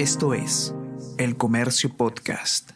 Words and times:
Esto 0.00 0.32
es 0.32 0.72
El 1.18 1.36
Comercio 1.36 1.94
Podcast. 1.94 2.70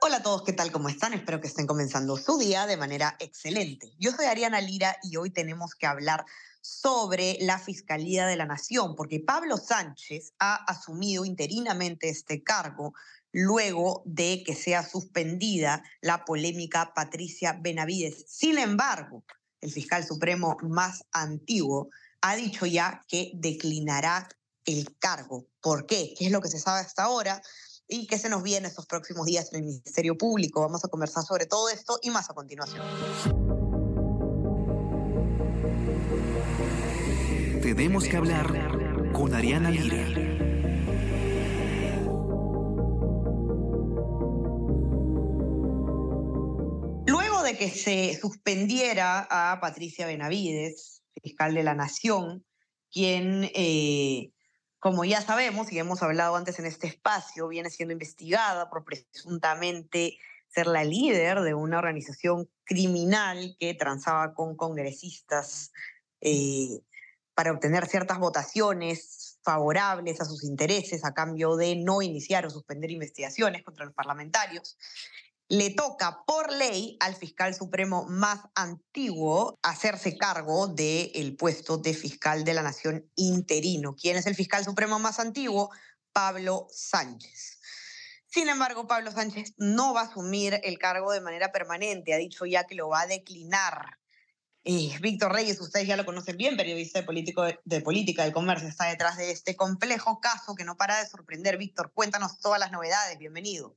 Hola 0.00 0.18
a 0.18 0.22
todos, 0.22 0.44
¿qué 0.44 0.52
tal? 0.52 0.70
¿Cómo 0.70 0.88
están? 0.88 1.12
Espero 1.12 1.40
que 1.40 1.48
estén 1.48 1.66
comenzando 1.66 2.16
su 2.16 2.38
día 2.38 2.68
de 2.68 2.76
manera 2.76 3.16
excelente. 3.18 3.92
Yo 3.98 4.12
soy 4.12 4.26
Ariana 4.26 4.60
Lira 4.60 4.96
y 5.02 5.16
hoy 5.16 5.30
tenemos 5.30 5.74
que 5.74 5.86
hablar 5.88 6.24
sobre 6.60 7.36
la 7.40 7.58
Fiscalía 7.58 8.28
de 8.28 8.36
la 8.36 8.46
Nación, 8.46 8.94
porque 8.94 9.18
Pablo 9.18 9.56
Sánchez 9.56 10.34
ha 10.38 10.54
asumido 10.54 11.24
interinamente 11.24 12.10
este 12.10 12.44
cargo 12.44 12.94
luego 13.32 14.04
de 14.04 14.44
que 14.46 14.54
sea 14.54 14.88
suspendida 14.88 15.82
la 16.00 16.24
polémica 16.24 16.94
Patricia 16.94 17.58
Benavides. 17.60 18.24
Sin 18.28 18.58
embargo, 18.58 19.24
el 19.60 19.72
fiscal 19.72 20.06
supremo 20.06 20.58
más 20.62 21.04
antiguo 21.10 21.90
ha 22.20 22.36
dicho 22.36 22.66
ya 22.66 23.04
que 23.08 23.32
declinará 23.34 24.28
el 24.66 24.96
cargo. 24.98 25.46
¿Por 25.66 25.84
qué? 25.84 26.14
¿Qué 26.16 26.26
es 26.26 26.30
lo 26.30 26.40
que 26.40 26.48
se 26.48 26.60
sabe 26.60 26.78
hasta 26.78 27.02
ahora? 27.02 27.42
¿Y 27.88 28.06
qué 28.06 28.20
se 28.20 28.28
nos 28.28 28.44
viene 28.44 28.68
estos 28.68 28.86
próximos 28.86 29.26
días 29.26 29.52
en 29.52 29.58
el 29.58 29.64
Ministerio 29.64 30.16
Público? 30.16 30.60
Vamos 30.60 30.84
a 30.84 30.88
conversar 30.88 31.24
sobre 31.24 31.46
todo 31.46 31.68
esto 31.70 31.98
y 32.02 32.10
más 32.10 32.30
a 32.30 32.34
continuación. 32.34 32.84
Tenemos 37.60 38.04
que 38.04 38.16
hablar 38.16 39.12
con 39.12 39.34
Ariana 39.34 39.72
Lira. 39.72 40.06
Luego 47.08 47.42
de 47.42 47.58
que 47.58 47.72
se 47.72 48.16
suspendiera 48.20 49.26
a 49.28 49.58
Patricia 49.60 50.06
Benavides, 50.06 51.02
fiscal 51.20 51.54
de 51.54 51.64
la 51.64 51.74
Nación, 51.74 52.46
quien 52.92 53.50
eh, 53.52 54.30
como 54.86 55.04
ya 55.04 55.20
sabemos 55.20 55.72
y 55.72 55.80
hemos 55.80 56.00
hablado 56.04 56.36
antes 56.36 56.60
en 56.60 56.64
este 56.64 56.86
espacio, 56.86 57.48
viene 57.48 57.70
siendo 57.70 57.92
investigada 57.92 58.70
por 58.70 58.84
presuntamente 58.84 60.16
ser 60.46 60.68
la 60.68 60.84
líder 60.84 61.40
de 61.40 61.54
una 61.54 61.78
organización 61.78 62.48
criminal 62.62 63.56
que 63.58 63.74
transaba 63.74 64.32
con 64.32 64.54
congresistas 64.54 65.72
eh, 66.20 66.82
para 67.34 67.50
obtener 67.50 67.88
ciertas 67.88 68.20
votaciones 68.20 69.40
favorables 69.42 70.20
a 70.20 70.24
sus 70.24 70.44
intereses 70.44 71.04
a 71.04 71.12
cambio 71.12 71.56
de 71.56 71.74
no 71.74 72.00
iniciar 72.00 72.46
o 72.46 72.50
suspender 72.50 72.92
investigaciones 72.92 73.64
contra 73.64 73.86
los 73.86 73.94
parlamentarios 73.94 74.78
le 75.48 75.70
toca 75.70 76.24
por 76.26 76.52
ley 76.52 76.96
al 77.00 77.14
fiscal 77.14 77.54
supremo 77.54 78.04
más 78.08 78.40
antiguo 78.54 79.58
hacerse 79.62 80.16
cargo 80.16 80.66
del 80.66 81.36
puesto 81.36 81.78
de 81.78 81.94
fiscal 81.94 82.44
de 82.44 82.54
la 82.54 82.62
nación 82.62 83.08
interino. 83.14 83.94
¿Quién 83.94 84.16
es 84.16 84.26
el 84.26 84.34
fiscal 84.34 84.64
supremo 84.64 84.98
más 84.98 85.20
antiguo? 85.20 85.70
Pablo 86.12 86.66
Sánchez. 86.70 87.60
Sin 88.26 88.48
embargo, 88.48 88.86
Pablo 88.86 89.12
Sánchez 89.12 89.54
no 89.56 89.94
va 89.94 90.02
a 90.02 90.04
asumir 90.04 90.60
el 90.64 90.78
cargo 90.78 91.12
de 91.12 91.20
manera 91.20 91.52
permanente, 91.52 92.12
ha 92.12 92.18
dicho 92.18 92.44
ya 92.44 92.64
que 92.64 92.74
lo 92.74 92.88
va 92.88 93.02
a 93.02 93.06
declinar. 93.06 93.98
Eh, 94.64 94.98
Víctor 95.00 95.32
Reyes, 95.32 95.60
ustedes 95.60 95.86
ya 95.86 95.96
lo 95.96 96.04
conocen 96.04 96.36
bien, 96.36 96.56
periodista 96.56 96.98
de, 96.98 97.06
político, 97.06 97.44
de 97.64 97.80
política 97.82 98.30
comercio, 98.32 98.68
está 98.68 98.86
detrás 98.86 99.16
de 99.16 99.30
este 99.30 99.54
complejo 99.54 100.20
caso 100.20 100.56
que 100.56 100.64
no 100.64 100.76
para 100.76 100.98
de 100.98 101.06
sorprender. 101.08 101.56
Víctor, 101.56 101.92
cuéntanos 101.94 102.40
todas 102.40 102.58
las 102.58 102.72
novedades, 102.72 103.16
bienvenido. 103.16 103.76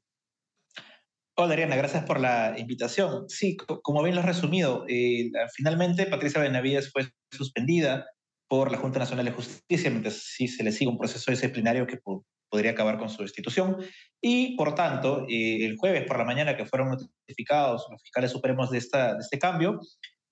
Hola 1.41 1.53
Ariana, 1.53 1.77
gracias 1.77 2.03
por 2.03 2.19
la 2.19 2.53
invitación. 2.57 3.29
Sí, 3.29 3.55
como 3.55 4.03
bien 4.03 4.13
lo 4.13 4.19
has 4.19 4.27
resumido, 4.27 4.83
eh, 4.89 5.31
finalmente 5.55 6.05
Patricia 6.05 6.41
Benavides 6.41 6.91
fue 6.91 7.07
suspendida 7.31 8.05
por 8.49 8.69
la 8.69 8.77
Junta 8.77 8.99
Nacional 8.99 9.23
de 9.23 9.31
Justicia 9.31 9.89
mientras 9.89 10.15
sí 10.15 10.49
se 10.49 10.65
le 10.65 10.73
sigue 10.73 10.91
un 10.91 10.97
proceso 10.97 11.31
disciplinario 11.31 11.87
que 11.87 12.01
podría 12.49 12.71
acabar 12.71 12.97
con 12.97 13.07
su 13.07 13.21
destitución. 13.21 13.77
Y 14.21 14.57
por 14.57 14.75
tanto, 14.75 15.25
eh, 15.29 15.65
el 15.65 15.77
jueves 15.77 16.05
por 16.05 16.17
la 16.17 16.25
mañana 16.25 16.57
que 16.57 16.65
fueron 16.65 16.89
notificados 16.89 17.87
los 17.89 18.01
fiscales 18.01 18.31
supremos 18.31 18.69
de, 18.69 18.79
esta, 18.79 19.13
de 19.13 19.21
este 19.21 19.39
cambio, 19.39 19.79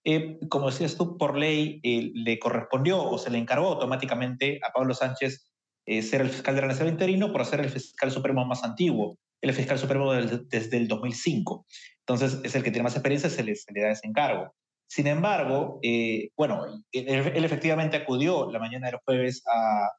eh, 0.03 0.37
como 0.49 0.69
decías 0.69 0.97
tú, 0.97 1.17
por 1.17 1.37
ley 1.37 1.79
le 1.83 2.37
correspondió 2.37 3.01
o 3.01 3.17
se 3.17 3.29
le 3.29 3.37
encargó 3.37 3.69
automáticamente 3.69 4.59
a 4.61 4.73
Pablo 4.73 4.93
Sánchez 4.93 5.53
ser 6.01 6.19
el 6.19 6.31
fiscal 6.31 6.55
de 6.55 6.61
la 6.63 6.67
Nación 6.67 6.89
interino 6.89 7.31
por 7.31 7.45
ser 7.45 7.61
el 7.61 7.69
fiscal 7.69 8.11
supremo 8.11 8.43
más 8.43 8.65
antiguo 8.65 9.17
el 9.41 9.53
fiscal 9.53 9.77
supremo 9.77 10.13
desde 10.13 10.77
el 10.77 10.87
2005. 10.87 11.65
Entonces, 11.99 12.39
es 12.43 12.55
el 12.55 12.63
que 12.63 12.71
tiene 12.71 12.83
más 12.83 12.95
experiencia, 12.95 13.29
se 13.29 13.43
le, 13.43 13.55
se 13.55 13.71
le 13.73 13.81
da 13.81 13.91
ese 13.91 14.07
encargo. 14.07 14.53
Sin 14.87 15.07
embargo, 15.07 15.79
eh, 15.83 16.29
bueno, 16.37 16.65
él, 16.91 17.45
efectivamente 17.45 17.97
acudió 17.97 18.49
la 18.49 18.59
mañana 18.59 18.87
del 18.87 18.99
jueves 19.03 19.43
a, 19.45 19.89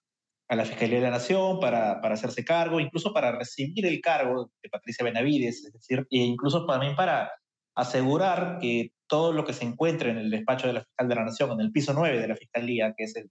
a 0.48 0.56
la 0.56 0.65
Fiscalía 0.65 0.97
de 0.97 1.04
la 1.04 1.10
Nación 1.10 1.60
para, 1.60 2.00
para, 2.00 2.15
hacerse 2.15 2.44
cargo, 2.44 2.81
incluso 2.81 3.12
para 3.12 3.32
recibir 3.32 3.84
el 3.84 4.00
cargo 4.00 4.50
de 4.62 4.71
Patricia 4.71 5.04
Benavides, 5.04 5.66
es 5.66 5.72
decir, 5.72 6.06
e 6.10 6.19
incluso 6.19 6.65
también 6.65 6.97
para 6.97 7.31
asegurar 7.75 8.59
que 8.60 8.93
todo 9.06 9.32
lo 9.32 9.44
que 9.44 9.53
se 9.53 9.65
encuentre 9.65 10.10
en 10.10 10.19
el 10.19 10.31
despacho 10.31 10.66
de 10.66 10.72
la 10.72 10.81
Fiscal 10.81 11.09
de 11.09 11.15
la 11.15 11.25
Nación, 11.25 11.53
en 11.53 11.60
el 11.60 11.71
piso 11.71 11.93
9 11.93 12.21
de 12.21 12.28
la 12.28 12.37
Fiscalía, 12.37 12.94
que 12.97 13.04
es 13.04 13.16
el, 13.16 13.31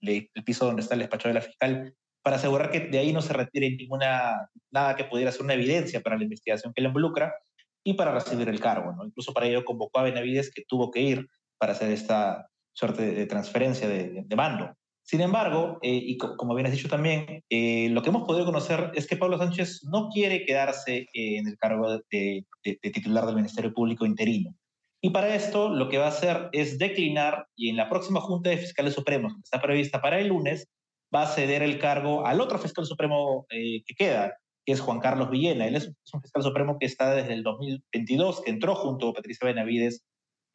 el 0.00 0.44
piso 0.44 0.66
donde 0.66 0.82
está 0.82 0.94
el 0.94 1.00
despacho 1.00 1.28
de 1.28 1.34
la 1.34 1.40
Fiscal, 1.40 1.94
para 2.28 2.36
asegurar 2.36 2.70
que 2.70 2.80
de 2.80 2.98
ahí 2.98 3.10
no 3.10 3.22
se 3.22 3.32
retire 3.32 3.70
ninguna, 3.70 4.50
nada 4.70 4.96
que 4.96 5.04
pudiera 5.04 5.32
ser 5.32 5.44
una 5.44 5.54
evidencia 5.54 6.02
para 6.02 6.18
la 6.18 6.24
investigación 6.24 6.74
que 6.74 6.82
le 6.82 6.88
involucra 6.88 7.32
y 7.82 7.94
para 7.94 8.12
recibir 8.12 8.50
el 8.50 8.60
cargo. 8.60 8.92
¿no? 8.92 9.06
Incluso 9.06 9.32
para 9.32 9.46
ello 9.46 9.64
convocó 9.64 10.00
a 10.00 10.02
Benavides 10.02 10.52
que 10.52 10.62
tuvo 10.68 10.90
que 10.90 11.00
ir 11.00 11.26
para 11.56 11.72
hacer 11.72 11.90
esta 11.90 12.46
suerte 12.74 13.14
de, 13.14 13.24
transferencia 13.24 13.88
de, 13.88 14.24
de, 14.26 14.36
mando. 14.36 14.74
Sin 15.02 15.22
embargo, 15.22 15.78
eh, 15.80 15.90
y 15.90 16.18
como 16.18 16.54
bien 16.54 16.66
has 16.66 16.72
dicho 16.72 16.90
también, 16.90 17.42
eh, 17.48 17.88
lo 17.92 18.02
que 18.02 18.10
hemos 18.10 18.26
podido 18.26 18.44
conocer 18.44 18.92
es 18.94 19.06
que 19.06 19.16
Pablo 19.16 19.38
Sánchez 19.38 19.84
no 19.84 20.10
quiere 20.10 20.44
quedarse 20.44 21.08
eh, 21.14 21.38
en 21.38 21.48
el 21.48 21.56
cargo 21.56 21.98
de, 22.10 22.44
titular 22.62 23.24
del 23.24 23.36
Ministerio 23.36 23.72
Público 23.72 24.04
interino. 24.04 24.54
Y 25.00 25.08
para 25.08 25.34
esto 25.34 25.70
lo 25.70 25.88
que 25.88 25.96
va 25.96 26.04
a 26.04 26.10
hacer 26.10 26.50
es 26.52 26.78
declinar 26.78 27.46
y 27.56 27.70
en 27.70 27.78
la 27.78 27.88
próxima 27.88 28.20
Junta 28.20 28.50
de 28.50 28.58
Fiscales 28.58 28.92
Supremos, 28.92 29.32
que 29.32 29.40
está 29.44 29.62
prevista 29.62 30.02
para 30.02 30.20
el 30.20 30.28
lunes, 30.28 30.68
va 31.14 31.22
a 31.22 31.26
ceder 31.26 31.62
el 31.62 31.78
cargo 31.78 32.26
al 32.26 32.40
otro 32.40 32.58
fiscal 32.58 32.84
supremo 32.86 33.46
eh, 33.50 33.82
que 33.86 33.94
queda, 33.94 34.36
que 34.64 34.72
es 34.72 34.80
Juan 34.80 35.00
Carlos 35.00 35.30
Villena. 35.30 35.66
Él 35.66 35.76
es 35.76 35.92
un 36.12 36.22
fiscal 36.22 36.42
supremo 36.42 36.78
que 36.78 36.86
está 36.86 37.14
desde 37.14 37.32
el 37.32 37.42
2022, 37.42 38.42
que 38.42 38.50
entró 38.50 38.74
junto 38.74 39.08
a 39.08 39.14
Patricia 39.14 39.46
Benavides 39.46 40.04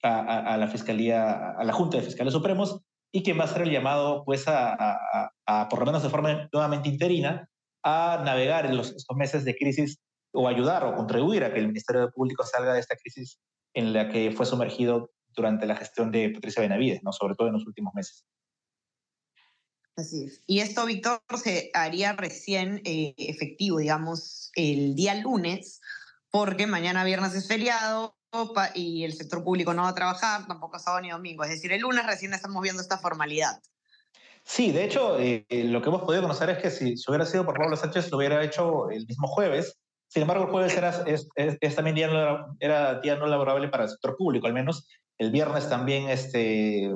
a, 0.04 0.58
la 0.58 0.68
Fiscalía, 0.68 1.52
a 1.58 1.64
la 1.64 1.74
Junta 1.74 1.98
de 1.98 2.04
Fiscales 2.04 2.34
Supremos, 2.34 2.82
y 3.12 3.24
que 3.24 3.34
va 3.34 3.46
a 3.46 3.48
ser 3.48 3.62
el 3.62 3.72
llamado, 3.72 4.24
pues, 4.26 4.46
a, 4.48 5.68
por 5.70 5.80
lo 5.80 5.86
menos 5.86 6.04
de 6.04 6.10
forma 6.10 6.50
nuevamente 6.52 6.90
interina, 6.90 7.48
a 7.84 8.22
navegar 8.26 8.66
en 8.66 8.76
los, 8.76 8.92
estos 8.92 9.16
meses 9.16 9.46
de 9.46 9.56
crisis 9.56 10.00
o 10.34 10.48
ayudar 10.48 10.84
o 10.84 10.96
contribuir 10.96 11.44
a 11.44 11.54
que 11.54 11.60
el 11.60 11.68
Ministerio 11.68 12.12
Público 12.12 12.44
salga 12.44 12.74
de 12.74 12.80
esta 12.80 12.96
crisis 12.96 13.40
en 13.74 13.94
la 13.94 14.10
que 14.10 14.32
fue 14.32 14.46
sumergido 14.46 15.12
durante 15.36 15.66
la 15.66 15.76
gestión 15.76 16.12
de 16.12 16.30
Patricia 16.30 16.62
Benavides, 16.62 17.04
¿no? 17.04 17.12
sobre 17.12 17.36
todo 17.36 17.48
en 17.48 17.54
los 17.54 17.66
últimos 17.66 17.94
meses. 17.94 18.26
Así 19.96 20.26
es. 20.26 20.42
Y 20.48 20.60
esto, 20.60 20.86
Víctor, 20.86 21.22
se 21.42 21.70
haría 21.74 22.14
recién 22.14 22.82
eh, 22.84 23.14
efectivo, 23.18 23.78
digamos, 23.78 24.52
el 24.56 24.96
día 24.96 25.16
lunes, 25.16 25.82
porque 26.32 26.66
mañana 26.66 27.04
viernes 27.04 27.36
es 27.36 27.48
feriado 27.48 28.18
y 28.74 29.04
el 29.04 29.14
sector 29.14 29.44
público 29.44 29.76
no 29.76 29.84
va 29.84 29.90
a 29.90 29.96
trabajar, 29.96 30.48
tampoco 30.48 30.80
sábado 30.80 31.02
ni 31.02 31.12
domingo. 31.12 31.44
Es 31.44 31.52
decir, 31.52 31.72
el 31.72 31.82
lunes 31.82 32.06
recién 32.06 32.34
estamos 32.34 32.64
viendo 32.64 32.82
esta 32.82 32.98
formalidad. 32.98 33.62
Sí, 34.44 34.72
de 34.72 34.84
hecho, 34.84 35.20
eh, 35.20 35.46
lo 35.50 35.82
que 35.82 35.90
hemos 35.90 36.02
podido 36.02 36.24
conocer 36.24 36.50
es 36.50 36.58
que 36.58 36.72
si, 36.72 36.98
si, 36.98 37.10
hubiera 37.10 37.26
sido 37.26 37.46
por 37.46 37.56
Pablo 37.56 37.78
Sánchez, 37.78 38.10
lo 38.12 38.18
hubiera 38.18 38.44
hecho 38.44 38.90
el 38.90 39.06
mismo 39.06 39.28
jueves. 39.28 39.78
Sin 40.08 40.24
embargo, 40.24 40.46
el 40.46 40.50
jueves 40.50 40.76
era, 40.76 41.06
es, 41.06 41.76
también 41.76 41.96
día 41.96 42.08
no, 42.08 42.56
era 42.60 43.00
día 43.00 43.16
no 43.16 43.28
laborable 43.28 43.68
para 43.70 43.84
el 43.84 43.90
sector 43.90 44.18
público, 44.18 44.48
al 44.48 44.54
menos. 44.54 44.88
El 45.18 45.32
viernes 45.32 45.70
también 45.70 46.10
este, 46.10 46.92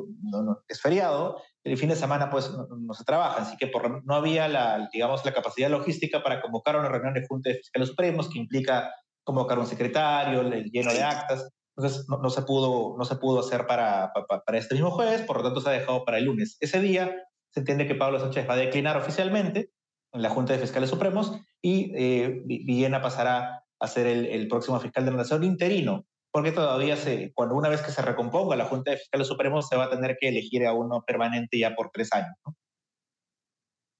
es 0.67 0.81
feriado 0.81 1.41
el 1.71 1.77
fin 1.77 1.89
de 1.89 1.95
semana 1.95 2.29
pues 2.29 2.51
no, 2.51 2.93
se 2.93 3.03
trabaja, 3.03 3.41
así 3.41 3.57
que 3.57 3.67
por, 3.67 4.05
no 4.05 4.15
había 4.15 4.47
la, 4.47 4.89
digamos, 4.91 5.23
la 5.25 5.33
capacidad 5.33 5.69
logística 5.69 6.23
para 6.23 6.41
convocar 6.41 6.75
una 6.77 6.89
reunión 6.89 7.13
de 7.13 7.25
Junta 7.27 7.49
de 7.49 7.57
Fiscales 7.57 7.89
Supremos 7.89 8.29
que 8.29 8.39
implica 8.39 8.91
convocar 9.23 9.59
un 9.59 9.67
secretario, 9.67 10.41
el 10.41 10.71
lleno 10.71 10.93
de 10.93 11.03
actas, 11.03 11.49
entonces 11.75 12.07
no, 12.09 12.29
se, 12.29 12.41
pudo, 12.41 12.95
no 12.97 13.05
se 13.05 13.17
pudo 13.17 13.41
hacer 13.41 13.67
para, 13.67 14.11
para, 14.45 14.57
este 14.57 14.73
mismo 14.73 14.89
jueves, 14.89 15.21
por 15.21 15.37
lo 15.37 15.43
tanto 15.43 15.61
se 15.61 15.69
ha 15.69 15.73
dejado 15.73 16.05
para 16.05 16.17
el 16.17 16.25
lunes. 16.25 16.57
Ese 16.59 16.79
día 16.79 17.15
se 17.49 17.59
entiende 17.59 17.85
que 17.85 17.93
Pablo 17.93 18.19
Sánchez 18.19 18.49
va 18.49 18.53
a 18.53 18.57
declinar 18.57 18.97
oficialmente 18.97 19.69
en 20.13 20.21
la 20.21 20.29
Junta 20.29 20.53
de 20.53 20.59
Fiscales 20.59 20.89
Supremos 20.89 21.33
y 21.61 21.91
eh, 21.95 22.41
Villena 22.45 23.01
pasará 23.01 23.63
a 23.79 23.87
ser 23.87 24.07
el, 24.07 24.25
el 24.25 24.47
próximo 24.47 24.79
fiscal 24.79 25.05
de 25.05 25.11
la 25.11 25.17
Nación 25.17 25.43
interino 25.43 26.05
porque 26.31 26.51
todavía 26.51 26.97
se, 26.97 27.31
cuando 27.33 27.55
una 27.55 27.69
vez 27.69 27.81
que 27.81 27.91
se 27.91 28.01
recomponga 28.01 28.55
la 28.55 28.65
Junta 28.65 28.91
de 28.91 28.97
Fiscales 28.97 29.27
Supremos, 29.27 29.67
se 29.67 29.75
va 29.75 29.85
a 29.85 29.89
tener 29.89 30.17
que 30.19 30.29
elegir 30.29 30.65
a 30.65 30.73
uno 30.73 31.03
permanente 31.05 31.59
ya 31.59 31.75
por 31.75 31.89
tres 31.91 32.11
años. 32.13 32.35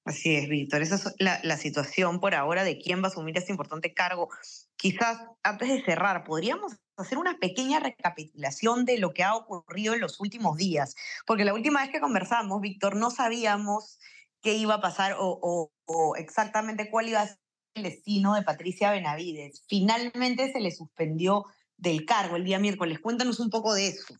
Así 0.06 0.36
es, 0.36 0.48
Víctor. 0.48 0.82
Esa 0.82 0.96
es 0.96 1.16
la, 1.20 1.40
la, 1.44 1.58
situación 1.58 2.22
por 2.22 2.34
ahora 2.34 2.64
de 2.64 2.78
quién 2.78 3.02
va 3.02 3.08
a 3.08 3.10
asumir 3.10 3.38
este 3.38 3.52
importante 3.52 3.94
cargo. 3.94 4.30
Quizás 4.78 5.20
antes 5.44 5.68
de 5.68 5.84
cerrar, 5.84 6.24
podríamos 6.24 6.78
hacer 6.96 7.18
una 7.18 7.38
pequeña 7.40 7.82
recapitulación 7.82 8.86
de 8.86 9.00
lo 9.00 9.14
que 9.14 9.24
ha 9.24 9.36
ocurrido 9.36 9.94
en 9.94 10.00
los 10.00 10.22
últimos 10.22 10.56
días, 10.56 10.96
porque 11.26 11.44
la 11.44 11.54
última 11.54 11.82
vez 11.82 11.92
que 11.92 12.00
conversamos, 12.00 12.62
Víctor, 12.62 12.96
no 12.96 13.12
sabíamos 13.12 14.00
qué 14.42 14.54
iba 14.54 14.76
a 14.76 14.82
pasar 14.82 15.16
o, 15.20 15.72
o 15.86 16.16
exactamente 16.16 16.90
cuál 16.90 17.10
iba 17.10 17.22
a 17.22 17.28
ser 17.28 17.40
el 17.76 17.84
destino 17.84 18.34
de 18.36 18.44
Patricia 18.44 18.92
Benavides. 18.92 19.66
Finalmente 19.68 20.52
se 20.54 20.62
le 20.62 20.72
suspendió 20.72 21.46
del 21.78 22.06
cargo 22.06 22.36
el 22.36 22.44
día 22.44 22.60
miércoles. 22.60 23.00
Cuéntanos 23.00 23.40
un 23.40 23.50
poco 23.50 23.74
de 23.74 23.88
eso. 23.88 24.16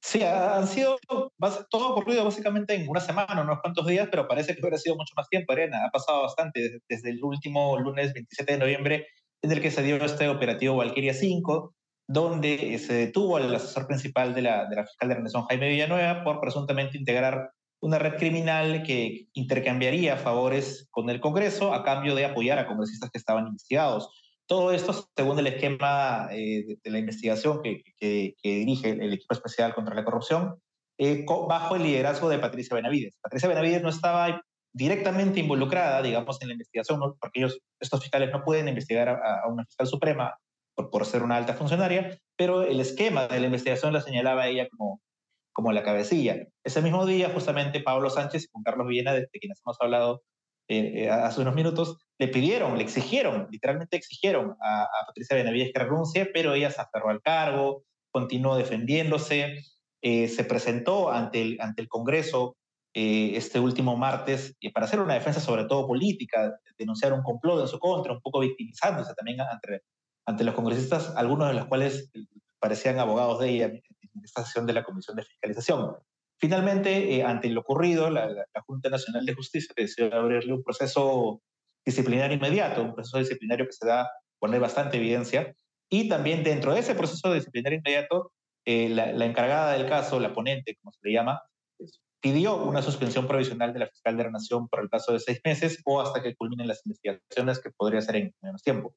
Sí, 0.00 0.22
han 0.22 0.68
sido 0.68 0.98
todo 1.70 1.88
ocurrido 1.88 2.24
básicamente 2.24 2.74
en 2.74 2.86
una 2.88 3.00
semana, 3.00 3.40
unos 3.40 3.60
cuantos 3.62 3.86
días, 3.86 4.06
pero 4.10 4.28
parece 4.28 4.54
que 4.54 4.60
hubiera 4.60 4.76
sido 4.76 4.96
mucho 4.96 5.14
más 5.16 5.28
tiempo, 5.30 5.52
Arena. 5.54 5.86
Ha 5.86 5.90
pasado 5.90 6.22
bastante 6.22 6.82
desde, 6.86 7.08
el 7.08 7.24
último 7.24 7.78
lunes 7.78 8.12
27 8.12 8.52
de 8.52 8.58
noviembre, 8.58 9.06
en 9.40 9.50
el 9.50 9.62
que 9.62 9.70
se 9.70 9.82
dio 9.82 9.96
este 9.96 10.28
operativo 10.28 10.76
Valkyria 10.76 11.14
5, 11.14 11.74
donde 12.06 12.78
se 12.78 12.92
detuvo 12.92 13.38
al 13.38 13.54
asesor 13.54 13.86
principal 13.86 14.34
de 14.34 14.42
la, 14.42 14.66
de 14.66 14.84
fiscal 14.84 15.08
de 15.08 15.14
la 15.14 15.20
Nación, 15.22 15.44
Jaime 15.44 15.70
Villanueva, 15.70 16.22
por 16.22 16.38
presuntamente 16.38 16.98
integrar 16.98 17.50
una 17.80 17.98
red 17.98 18.16
criminal 18.16 18.82
que 18.82 19.28
intercambiaría 19.32 20.18
favores 20.18 20.86
con 20.90 21.08
el 21.08 21.20
Congreso 21.20 21.72
a 21.72 21.82
cambio 21.82 22.14
de 22.14 22.26
apoyar 22.26 22.58
a 22.58 22.66
congresistas 22.66 23.10
que 23.10 23.18
estaban 23.18 23.46
investigados. 23.46 24.10
Todo 24.46 24.72
esto 24.72 24.92
según 25.16 25.38
el 25.38 25.46
esquema 25.46 26.28
eh, 26.32 26.76
de, 26.82 26.90
la 26.90 26.98
investigación 26.98 27.62
que, 27.62 27.82
dirige 28.42 28.90
el 28.90 29.12
equipo 29.12 29.34
especial 29.34 29.74
contra 29.74 29.94
la 29.94 30.04
corrupción, 30.04 30.60
eh, 30.98 31.24
bajo 31.48 31.76
el 31.76 31.82
liderazgo 31.82 32.28
de 32.28 32.38
Patricia 32.38 32.76
Benavides. 32.76 33.18
Patricia 33.20 33.48
Benavides 33.48 33.82
no 33.82 33.88
estaba 33.88 34.42
directamente 34.72 35.40
involucrada, 35.40 36.02
digamos, 36.02 36.40
en 36.42 36.48
la 36.48 36.54
investigación, 36.54 37.00
porque 37.00 37.40
ellos, 37.40 37.58
estos 37.80 38.00
fiscales 38.00 38.30
no 38.32 38.44
pueden 38.44 38.68
investigar 38.68 39.08
a, 39.08 39.48
una 39.48 39.64
fiscal 39.64 39.86
suprema 39.86 40.36
por, 40.74 40.90
por, 40.90 41.06
ser 41.06 41.22
una 41.22 41.36
alta 41.36 41.54
funcionaria, 41.54 42.18
pero 42.36 42.62
el 42.62 42.80
esquema 42.80 43.28
de 43.28 43.40
la 43.40 43.46
investigación 43.46 43.92
la 43.92 44.00
señalaba 44.00 44.48
ella 44.48 44.68
como, 44.68 45.00
como 45.52 45.72
la 45.72 45.84
cabecilla. 45.84 46.46
Ese 46.64 46.82
mismo 46.82 47.06
día, 47.06 47.30
justamente, 47.30 47.80
Pablo 47.80 48.10
Sánchez 48.10 48.44
y 48.44 48.48
Juan 48.52 48.64
Carlos 48.64 48.88
Villena, 48.88 49.12
de 49.12 49.28
quienes 49.32 49.60
hemos 49.64 49.76
hablado 49.80 50.22
eh, 50.68 51.10
hace 51.10 51.40
unos 51.40 51.54
minutos, 51.54 51.98
le 52.18 52.28
pidieron, 52.28 52.76
le 52.76 52.84
exigieron, 52.84 53.48
literalmente 53.50 53.96
exigieron 53.96 54.56
a, 54.62 54.88
Patricia 55.06 55.36
Benavides 55.36 55.72
que 55.72 55.80
renuncie, 55.80 56.26
pero 56.26 56.54
ella 56.54 56.70
se 56.70 56.80
aferró 56.80 57.10
al 57.10 57.20
cargo, 57.20 57.84
continuó 58.10 58.56
defendiéndose, 58.56 59.58
eh, 60.02 60.28
se 60.28 60.44
presentó 60.44 61.10
ante 61.10 61.42
el, 61.42 61.60
ante 61.60 61.82
el 61.82 61.88
Congreso 61.88 62.56
eh, 62.94 63.32
este 63.36 63.58
último 63.58 63.96
martes 63.96 64.56
para 64.72 64.86
hacer 64.86 65.00
una 65.00 65.14
defensa 65.14 65.40
sobre 65.40 65.64
todo 65.64 65.86
política, 65.86 66.56
denunciar 66.78 67.12
un 67.12 67.22
complot 67.22 67.60
en 67.60 67.68
su 67.68 67.78
contra, 67.78 68.12
un 68.12 68.20
poco 68.20 68.40
victimizándose 68.40 69.14
también 69.14 69.40
ante, 69.40 69.82
ante 70.26 70.44
los 70.44 70.54
congresistas, 70.54 71.12
algunos 71.16 71.48
de 71.48 71.54
los 71.54 71.66
cuales 71.66 72.10
parecían 72.60 72.98
abogados 72.98 73.40
de 73.40 73.50
ella 73.50 73.66
en 73.66 73.82
esta 74.22 74.44
sesión 74.44 74.64
de 74.66 74.72
la 74.72 74.84
Comisión 74.84 75.16
de 75.16 75.24
Fiscalización. 75.24 75.96
Finalmente, 76.44 77.16
eh, 77.16 77.22
ante 77.22 77.48
lo 77.48 77.62
ocurrido, 77.62 78.10
la, 78.10 78.28
Junta 78.66 78.90
Nacional 78.90 79.24
de 79.24 79.32
Justicia 79.32 79.72
decidió 79.74 80.14
abrirle 80.14 80.52
un 80.52 80.62
proceso 80.62 81.40
disciplinario 81.86 82.36
inmediato, 82.36 82.82
un 82.82 82.94
proceso 82.94 83.16
disciplinario 83.16 83.64
que 83.64 83.72
se 83.72 83.86
da, 83.86 84.10
poner 84.38 84.60
bastante 84.60 84.98
evidencia. 84.98 85.54
Y 85.88 86.06
también 86.06 86.44
dentro 86.44 86.74
de 86.74 86.80
ese 86.80 86.94
proceso 86.94 87.32
disciplinario 87.32 87.78
inmediato, 87.78 88.30
eh, 88.66 88.90
la, 88.90 89.24
encargada 89.24 89.72
del 89.72 89.88
caso, 89.88 90.20
la 90.20 90.34
ponente, 90.34 90.76
como 90.82 90.92
se 90.92 91.08
le 91.08 91.14
llama, 91.14 91.40
pues, 91.78 92.02
pidió 92.20 92.56
una 92.56 92.82
suspensión 92.82 93.26
provisional 93.26 93.72
de 93.72 93.78
la 93.78 93.86
fiscal 93.86 94.14
de 94.14 94.24
la 94.24 94.30
Nación 94.30 94.68
por 94.68 94.82
el 94.82 94.90
plazo 94.90 95.14
de 95.14 95.20
seis 95.20 95.40
meses 95.46 95.80
o 95.86 96.02
hasta 96.02 96.22
que 96.22 96.36
culminen 96.36 96.68
las 96.68 96.84
investigaciones, 96.84 97.58
que 97.58 97.70
podría 97.70 98.02
ser 98.02 98.16
en 98.16 98.34
menos 98.42 98.62
tiempo. 98.62 98.94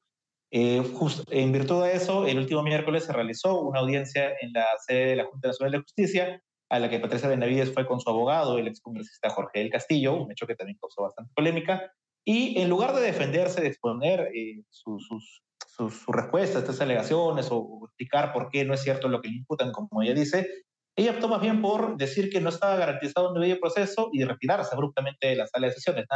Eh, 0.50 0.82
en 1.30 1.52
virtud 1.52 1.82
de 1.82 1.94
eso, 1.94 2.26
el 2.26 2.36
último 2.36 2.62
miércoles 2.62 3.04
se 3.04 3.12
realizó 3.14 3.62
una 3.62 3.80
audiencia 3.80 4.32
en 4.38 4.52
la 4.52 4.66
sede 4.86 5.06
de 5.06 5.16
la 5.16 5.24
Junta 5.24 5.48
Nacional 5.48 5.72
de 5.72 5.78
Justicia, 5.78 6.42
a 6.70 6.78
la 6.78 6.90
que 6.90 7.00
Patricia 7.00 7.28
Benavides 7.28 7.72
fue 7.72 7.86
con 7.86 8.00
su 8.00 8.10
abogado, 8.10 8.58
el 8.58 8.68
excongresista 8.68 9.30
Jorge 9.30 9.60
del 9.60 9.70
Castillo, 9.70 10.22
un 10.22 10.30
hecho 10.30 10.46
que 10.46 10.54
también 10.54 10.78
causó 10.80 11.02
bastante 11.02 11.32
polémica, 11.34 11.92
y 12.24 12.60
en 12.60 12.68
lugar 12.68 12.94
de 12.94 13.00
defenderse, 13.00 13.62
de 13.62 13.68
exponer 13.68 14.30
eh, 14.34 14.62
sus, 14.68 15.08
sus, 15.08 16.06
respuestas 16.08 16.56
a 16.56 16.58
estas 16.60 16.80
alegaciones 16.80 17.48
o, 17.50 17.86
explicar 17.86 18.32
por 18.32 18.50
qué 18.50 18.64
no 18.64 18.74
es 18.74 18.82
cierto 18.82 19.08
lo 19.08 19.22
que 19.22 19.28
le 19.28 19.36
imputan, 19.36 19.72
como 19.72 20.02
ella 20.02 20.12
dice, 20.12 20.46
ella 20.94 21.12
optó 21.12 21.28
más 21.28 21.40
bien 21.40 21.62
por 21.62 21.96
decir 21.96 22.28
que 22.28 22.40
no 22.40 22.50
estaba 22.50 22.76
garantizado 22.76 23.28
un 23.28 23.40
debido 23.40 23.60
proceso 23.60 24.10
y 24.12 24.24
retirarse 24.24 24.74
abruptamente 24.74 25.28
de 25.28 25.36
la 25.36 25.46
sala 25.46 25.68
de 25.68 25.74
sesiones. 25.74 26.06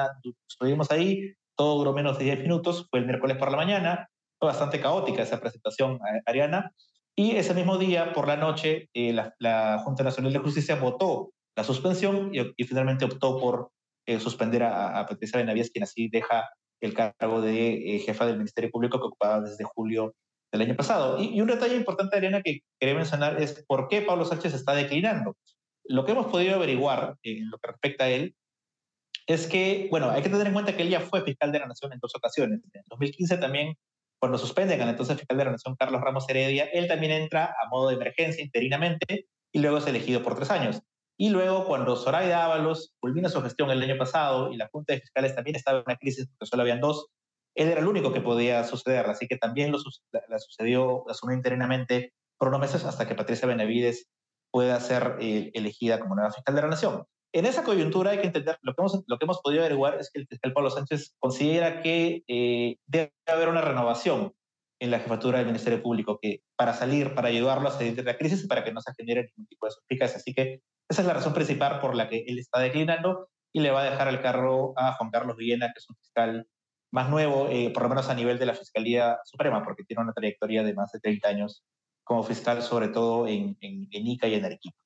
Estuvimos 0.48 0.90
ahí, 0.90 1.34
todo 1.56 1.78
duró 1.78 1.92
menos 1.92 2.18
de 2.18 2.24
10 2.24 2.40
minutos, 2.40 2.88
fue 2.90 2.98
el 2.98 3.06
miércoles 3.06 3.36
por 3.36 3.50
la 3.50 3.56
mañana, 3.56 4.08
fue 4.38 4.48
bastante 4.48 4.80
caótica 4.80 5.22
esa 5.22 5.40
presentación, 5.40 5.94
eh, 5.94 6.20
Ariana, 6.26 6.74
y 7.14 7.36
ese 7.36 7.54
mismo 7.54 7.76
día, 7.76 8.12
por 8.12 8.26
la 8.26 8.36
noche, 8.36 8.88
eh, 8.94 9.12
la, 9.38 9.78
Junta 9.84 10.02
Nacional 10.02 10.32
de 10.32 10.38
Justicia 10.38 10.76
votó 10.76 11.32
la 11.56 11.64
suspensión 11.64 12.30
y, 12.32 12.64
finalmente 12.64 13.04
optó 13.04 13.38
por 13.38 13.70
eh, 14.06 14.18
suspender 14.18 14.62
a, 14.62 15.06
Patricia 15.06 15.38
Benavides, 15.38 15.70
quien 15.70 15.84
así 15.84 16.08
deja 16.08 16.48
el 16.80 16.94
cargo 16.94 17.40
de 17.40 17.96
eh, 17.96 17.98
jefa 18.00 18.26
del 18.26 18.38
Ministerio 18.38 18.70
Público 18.70 18.98
que 18.98 19.06
ocupaba 19.06 19.40
desde 19.42 19.64
julio 19.64 20.14
del 20.50 20.62
año 20.62 20.74
pasado. 20.74 21.22
Y, 21.22 21.38
un 21.40 21.48
detalle 21.48 21.76
importante, 21.76 22.16
Ariana, 22.16 22.42
que 22.42 22.60
quería 22.80 22.94
mencionar 22.94 23.40
es 23.40 23.62
por 23.66 23.88
qué 23.88 24.00
Pablo 24.00 24.24
Sánchez 24.24 24.54
está 24.54 24.74
declinando. 24.74 25.36
Lo 25.84 26.04
que 26.06 26.12
hemos 26.12 26.26
podido 26.26 26.54
averiguar 26.54 27.16
en 27.22 27.50
lo 27.50 27.58
que 27.58 27.68
respecta 27.68 28.04
a 28.04 28.08
él 28.08 28.34
es 29.26 29.46
que, 29.46 29.88
bueno, 29.90 30.10
hay 30.10 30.22
que 30.22 30.30
tener 30.30 30.46
en 30.46 30.52
cuenta 30.54 30.74
que 30.74 30.82
él 30.82 30.88
ya 30.88 31.00
fue 31.00 31.22
fiscal 31.22 31.52
de 31.52 31.58
la 31.58 31.66
Nación 31.66 31.92
en 31.92 31.98
dos 32.00 32.14
ocasiones. 32.16 32.60
En 32.72 32.82
2015 32.86 33.36
también, 33.36 33.76
cuando 34.22 34.38
suspenden 34.38 34.80
al 34.80 34.88
entonces 34.88 35.18
fiscal 35.18 35.36
de 35.36 35.44
la 35.46 35.50
Nación, 35.50 35.74
Carlos 35.74 36.00
Ramos 36.00 36.28
Heredia, 36.28 36.66
él 36.72 36.86
también 36.86 37.10
entra 37.10 37.56
a 37.60 37.68
modo 37.68 37.88
de 37.88 37.96
emergencia 37.96 38.40
interinamente 38.40 39.26
y 39.52 39.58
luego 39.58 39.78
es 39.78 39.86
elegido 39.88 40.22
por 40.22 40.36
tres 40.36 40.52
años. 40.52 40.80
Y 41.18 41.30
luego, 41.30 41.66
cuando 41.66 41.96
Zoraida 41.96 42.44
Ábalos 42.44 42.94
culmina 43.00 43.28
su 43.28 43.42
gestión 43.42 43.72
el 43.72 43.82
año 43.82 43.98
pasado 43.98 44.52
y 44.52 44.56
la 44.56 44.68
Junta 44.68 44.92
de 44.92 45.00
Fiscales 45.00 45.34
también 45.34 45.56
estaba 45.56 45.78
en 45.78 45.84
una 45.88 45.96
crisis 45.96 46.28
porque 46.28 46.48
solo 46.48 46.62
habían 46.62 46.80
dos, 46.80 47.08
él 47.56 47.66
era 47.66 47.80
el 47.80 47.88
único 47.88 48.12
que 48.12 48.20
podía 48.20 48.62
suceder, 48.62 49.06
así 49.06 49.26
que 49.26 49.38
también 49.38 49.72
lo, 49.72 49.78
la, 50.12 50.38
sucedió, 50.38 51.02
asumió 51.10 51.36
interinamente 51.36 52.12
por 52.38 52.46
unos 52.46 52.60
meses 52.60 52.84
hasta 52.84 53.08
que 53.08 53.16
Patricia 53.16 53.48
Benavides 53.48 54.06
pueda 54.52 54.78
ser 54.78 55.16
eh, 55.18 55.50
elegida 55.52 55.98
como 55.98 56.14
nueva 56.14 56.30
fiscal 56.30 56.54
de 56.54 56.62
la 56.62 56.68
Nación. 56.68 57.04
En 57.34 57.46
esa 57.46 57.64
coyuntura 57.64 58.10
hay 58.10 58.18
que 58.18 58.26
entender, 58.26 58.58
lo 58.60 58.74
que 58.74 58.82
hemos, 58.82 59.02
lo 59.06 59.18
que 59.18 59.24
hemos 59.24 59.40
podido 59.40 59.62
averiguar 59.62 59.98
es 59.98 60.10
que 60.10 60.20
el 60.20 60.26
fiscal 60.26 60.52
Pablo 60.52 60.70
Sánchez 60.70 61.14
considera 61.18 61.80
que 61.80 62.22
eh, 62.28 62.76
debe 62.86 63.12
haber 63.26 63.48
una 63.48 63.62
renovación 63.62 64.34
en 64.80 64.90
la 64.90 64.98
jefatura 64.98 65.38
del 65.38 65.46
Ministerio 65.46 65.82
Público 65.82 66.18
que 66.20 66.42
para 66.56 66.74
salir, 66.74 67.14
para 67.14 67.28
ayudarlo 67.28 67.68
a 67.68 67.72
salir 67.72 67.94
de 67.94 68.02
la 68.02 68.18
crisis 68.18 68.44
y 68.44 68.48
para 68.48 68.64
que 68.64 68.72
no 68.72 68.80
se 68.80 68.92
genere 68.94 69.22
ningún 69.22 69.46
tipo 69.46 69.66
de 69.66 69.72
suspicacia. 69.72 70.16
Así 70.18 70.34
que 70.34 70.60
esa 70.88 71.02
es 71.02 71.06
la 71.06 71.14
razón 71.14 71.32
principal 71.32 71.80
por 71.80 71.94
la 71.94 72.08
que 72.08 72.24
él 72.26 72.38
está 72.38 72.60
declinando 72.60 73.28
y 73.52 73.60
le 73.60 73.70
va 73.70 73.82
a 73.82 73.90
dejar 73.90 74.08
el 74.08 74.20
carro 74.20 74.74
a 74.76 74.92
Juan 74.94 75.10
Carlos 75.10 75.36
Villena, 75.36 75.68
que 75.68 75.78
es 75.78 75.88
un 75.88 75.96
fiscal 75.96 76.46
más 76.92 77.08
nuevo, 77.08 77.48
eh, 77.48 77.70
por 77.72 77.84
lo 77.84 77.88
menos 77.88 78.10
a 78.10 78.14
nivel 78.14 78.38
de 78.38 78.46
la 78.46 78.54
Fiscalía 78.54 79.18
Suprema, 79.24 79.62
porque 79.64 79.84
tiene 79.84 80.02
una 80.02 80.12
trayectoria 80.12 80.62
de 80.62 80.74
más 80.74 80.92
de 80.92 81.00
30 81.00 81.28
años 81.28 81.64
como 82.04 82.22
fiscal, 82.22 82.60
sobre 82.62 82.88
todo 82.88 83.26
en, 83.26 83.56
en, 83.60 83.88
en 83.90 84.06
Ica 84.06 84.28
y 84.28 84.34
en 84.34 84.44
Arequipa. 84.44 84.76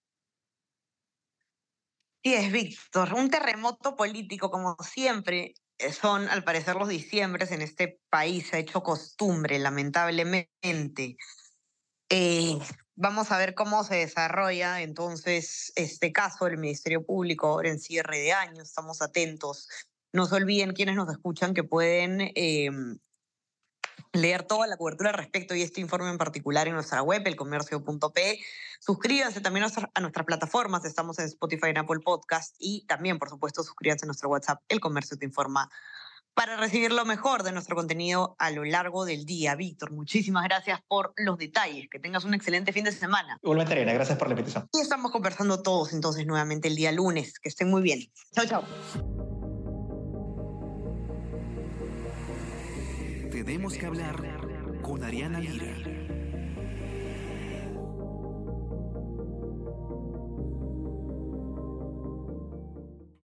Sí, 2.26 2.34
es 2.34 2.50
Víctor, 2.50 3.14
un 3.14 3.30
terremoto 3.30 3.94
político 3.94 4.50
como 4.50 4.76
siempre 4.82 5.54
eh, 5.78 5.92
son, 5.92 6.28
al 6.28 6.42
parecer, 6.42 6.74
los 6.74 6.88
diciembres 6.88 7.52
en 7.52 7.62
este 7.62 8.00
país. 8.10 8.48
Se 8.48 8.56
ha 8.56 8.58
hecho 8.58 8.82
costumbre, 8.82 9.60
lamentablemente. 9.60 11.16
Eh, 12.10 12.58
vamos 12.96 13.30
a 13.30 13.38
ver 13.38 13.54
cómo 13.54 13.84
se 13.84 13.94
desarrolla 13.98 14.82
entonces 14.82 15.72
este 15.76 16.10
caso 16.10 16.46
del 16.46 16.58
Ministerio 16.58 17.06
Público 17.06 17.46
ahora 17.46 17.68
en 17.68 17.78
cierre 17.78 18.18
de 18.18 18.32
año. 18.32 18.60
Estamos 18.60 19.02
atentos. 19.02 19.68
No 20.12 20.26
se 20.26 20.34
olviden 20.34 20.72
quienes 20.72 20.96
nos 20.96 21.08
escuchan 21.08 21.54
que 21.54 21.62
pueden 21.62 22.32
em, 22.34 22.98
leer 24.16 24.42
toda 24.42 24.66
la 24.66 24.76
cobertura 24.76 25.10
al 25.10 25.16
respecto 25.16 25.54
y 25.54 25.62
este 25.62 25.80
informe 25.80 26.10
en 26.10 26.18
particular 26.18 26.68
en 26.68 26.74
nuestra 26.74 27.02
web, 27.02 27.22
elcomercio.p. 27.24 28.40
Suscríbanse 28.80 29.40
también 29.40 29.64
a, 29.64 30.00
nuestras 30.00 30.26
plataformas, 30.26 30.84
estamos 30.84 31.18
en 31.18 31.26
Spotify 31.26 31.68
y 31.74 31.78
Apple 31.78 32.00
Podcast 32.04 32.54
y 32.58 32.84
también, 32.86 33.18
por 33.18 33.30
supuesto, 33.30 33.62
suscríbanse 33.62 34.04
a 34.04 34.08
nuestro 34.08 34.28
WhatsApp, 34.28 34.62
El 34.68 34.80
Comercio 34.80 35.16
te 35.16 35.24
informa, 35.24 35.70
para 36.36 36.58
recibir 36.58 36.92
lo 36.92 37.06
mejor 37.06 37.42
de 37.42 37.52
nuestro 37.52 37.74
contenido 37.74 38.36
a 38.38 38.50
lo 38.50 38.62
largo 38.64 39.06
del 39.06 39.24
día. 39.24 39.54
Víctor, 39.54 39.90
muchísimas 39.90 40.44
gracias 40.44 40.80
por 40.86 41.14
los 41.16 41.38
detalles, 41.38 41.88
que 41.90 41.98
tengas 41.98 42.24
un 42.24 42.34
excelente 42.34 42.74
fin 42.74 42.84
de 42.84 42.92
semana. 42.92 43.38
Igualmente, 43.42 43.72
Arena, 43.72 43.94
gracias 43.94 44.18
por 44.18 44.28
la 44.28 44.34
invitación. 44.34 44.68
Y 44.74 44.80
estamos 44.80 45.10
conversando 45.12 45.62
todos 45.62 45.94
entonces 45.94 46.26
nuevamente 46.26 46.68
el 46.68 46.76
día 46.76 46.92
lunes, 46.92 47.38
que 47.38 47.48
estén 47.48 47.70
muy 47.70 47.80
bien. 47.80 48.00
Chao, 48.34 48.44
chao. 48.44 49.15
Tenemos 53.46 53.78
que 53.78 53.86
hablar 53.86 54.16
con 54.82 55.04
Ariana 55.04 55.38
Lira. 55.38 55.95